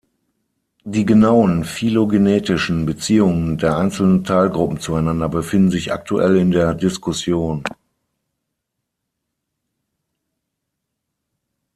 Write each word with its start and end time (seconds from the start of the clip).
Die 0.83 1.05
genauen 1.05 1.63
phylogenetischen 1.63 2.87
Beziehungen 2.87 3.59
der 3.59 3.77
einzelnen 3.77 4.23
Teilgruppen 4.23 4.79
zueinander 4.79 5.29
befinden 5.29 5.69
sich 5.69 5.93
aktuell 5.93 6.37
in 6.37 6.49
der 6.49 6.73
Diskussion. 6.73 7.63